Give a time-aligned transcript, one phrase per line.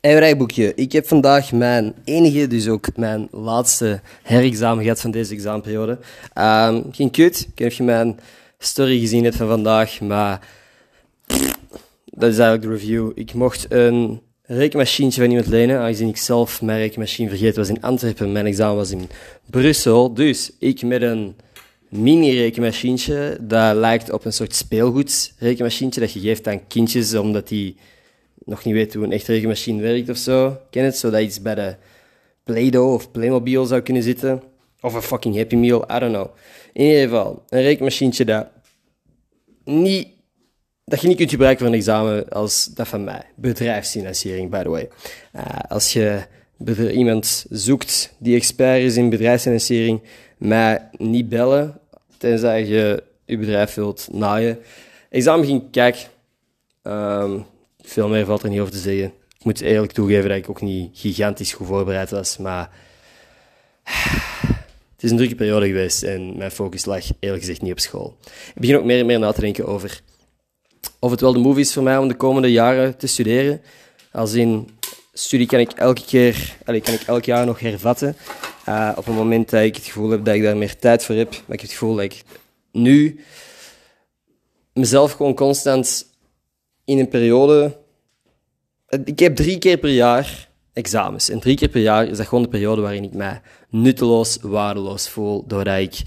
[0.00, 5.34] Hey rijboekje, ik heb vandaag mijn enige, dus ook mijn laatste herexamen gehad van deze
[5.34, 5.98] examenperiode.
[6.38, 8.20] Um, geen kut, ik weet niet of je mijn
[8.58, 10.48] story gezien hebt van vandaag, maar
[12.04, 13.10] dat is eigenlijk de review.
[13.14, 17.82] Ik mocht een rekenmachientje van iemand lenen, aangezien ik zelf mijn rekenmachine vergeten was in
[17.82, 18.32] Antwerpen.
[18.32, 19.08] Mijn examen was in
[19.50, 21.36] Brussel, dus ik met een
[21.88, 27.76] mini-rekenmachientje, dat lijkt op een soort speelgoedrekenmachientje dat je geeft aan kindjes, omdat die
[28.50, 30.58] nog niet weet hoe een echte rekenmachine werkt of zo.
[30.70, 30.96] Ken het?
[30.96, 31.74] Zodat iets bij de
[32.44, 34.42] Play-Doh of Playmobil zou kunnen zitten.
[34.80, 36.28] Of een fucking Happy Meal, I don't know.
[36.72, 38.46] In ieder geval, een rekenmachientje dat,
[39.64, 40.08] niet,
[40.84, 43.22] dat je niet kunt gebruiken voor een examen als dat van mij.
[43.34, 44.88] Bedrijfsfinanciering, by the way.
[45.36, 46.22] Uh, als je
[46.92, 50.02] iemand zoekt die expert is in bedrijfsfinanciering,
[50.38, 51.80] mij niet bellen,
[52.18, 54.58] tenzij je je bedrijf wilt naaien.
[55.10, 56.08] Examen ging, kijk,
[56.82, 57.46] um,
[57.82, 59.12] veel meer valt er niet over te zeggen.
[59.38, 62.70] Ik moet eerlijk toegeven dat ik ook niet gigantisch goed voorbereid was, maar
[64.94, 68.16] het is een drukke periode geweest en mijn focus lag eerlijk gezegd niet op school.
[68.24, 70.02] Ik begin ook meer en meer na te denken over
[70.98, 73.62] of het wel de move is voor mij om de komende jaren te studeren.
[74.12, 74.68] Als in
[75.12, 78.16] studie kan ik elke keer, kan ik elk jaar nog hervatten.
[78.68, 81.14] Uh, op het moment dat ik het gevoel heb dat ik daar meer tijd voor
[81.14, 82.22] heb, maar ik heb het gevoel dat ik
[82.72, 83.20] nu
[84.72, 86.06] mezelf gewoon constant
[86.90, 87.76] in een periode.
[89.04, 91.28] Ik heb drie keer per jaar examens.
[91.28, 95.08] En drie keer per jaar is dat gewoon de periode waarin ik mij nutteloos, waardeloos
[95.08, 95.44] voel.
[95.46, 96.02] Doordat ik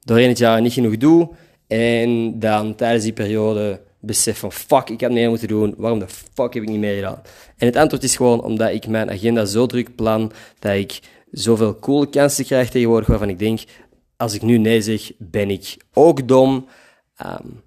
[0.00, 1.30] doorheen het jaar niet genoeg doe.
[1.66, 5.74] En dan tijdens die periode besef van fuck, ik had meer moeten doen.
[5.76, 7.22] Waarom de fuck heb ik niet meer gedaan?
[7.56, 11.78] En het antwoord is gewoon omdat ik mijn agenda zo druk plan dat ik zoveel
[11.78, 13.60] coole kansen krijg tegenwoordig waarvan ik denk,
[14.16, 16.66] als ik nu nee zeg, ben ik ook dom.
[17.26, 17.62] Um,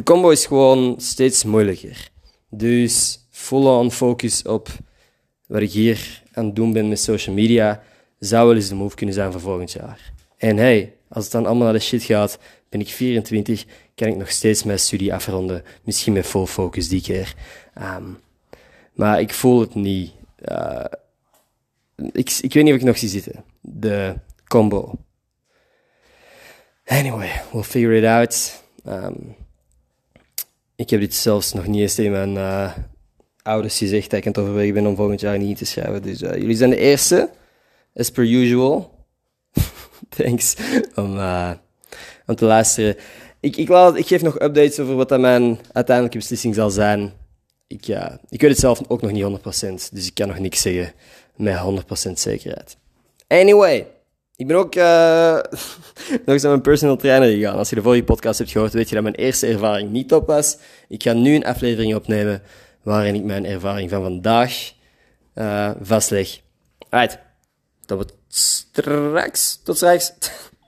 [0.00, 2.10] de combo is gewoon steeds moeilijker.
[2.50, 4.68] Dus full-on focus op
[5.46, 7.82] wat ik hier aan het doen ben met social media,
[8.18, 10.12] zou wel eens de move kunnen zijn voor volgend jaar.
[10.36, 14.16] En hey, als het dan allemaal naar de shit gaat, ben ik 24, kan ik
[14.16, 15.62] nog steeds mijn studie afronden.
[15.84, 17.34] Misschien met full focus die keer.
[17.78, 18.18] Um,
[18.92, 20.12] maar ik voel het niet.
[20.50, 20.84] Uh,
[22.12, 23.44] ik, ik weet niet of ik nog zie zitten.
[23.60, 24.14] De
[24.46, 24.94] combo.
[26.84, 28.62] Anyway, we'll figure it out.
[28.86, 29.36] Um,
[30.80, 32.72] ik heb dit zelfs nog niet eens tegen mijn uh,
[33.42, 36.02] ouders gezegd dat ik aan het overwegen ben om volgend jaar niet te schrijven.
[36.02, 37.30] Dus uh, jullie zijn de eerste,
[37.94, 39.06] as per usual.
[40.16, 40.56] Thanks
[40.94, 41.50] om, uh,
[42.26, 42.96] om te luisteren.
[43.40, 47.12] Ik, ik, laat, ik geef nog updates over wat dat mijn uiteindelijke beslissing zal zijn.
[47.66, 47.86] Ik,
[48.28, 50.92] ik weet het zelf ook nog niet 100%, dus ik kan nog niks zeggen
[51.36, 51.58] met
[52.08, 52.76] 100% zekerheid.
[53.28, 53.86] Anyway.
[54.40, 55.34] Ik ben ook uh,
[56.24, 57.56] nog eens naar mijn personal trainer gegaan.
[57.56, 60.26] Als je de vorige podcast hebt gehoord, weet je dat mijn eerste ervaring niet top
[60.26, 60.56] was.
[60.88, 62.42] Ik ga nu een aflevering opnemen
[62.82, 64.72] waarin ik mijn ervaring van vandaag
[65.34, 66.40] uh, vastleg.
[66.88, 67.18] Alright,
[67.86, 69.60] dat wordt straks.
[69.64, 70.12] Tot straks.